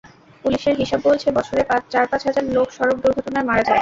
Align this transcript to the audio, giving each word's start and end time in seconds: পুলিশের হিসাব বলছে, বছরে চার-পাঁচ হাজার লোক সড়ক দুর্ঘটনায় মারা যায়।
পুলিশের 0.43 0.75
হিসাব 0.81 0.99
বলছে, 1.07 1.27
বছরে 1.37 1.61
চার-পাঁচ 1.93 2.21
হাজার 2.27 2.45
লোক 2.55 2.67
সড়ক 2.77 2.97
দুর্ঘটনায় 3.03 3.47
মারা 3.49 3.61
যায়। 3.61 3.69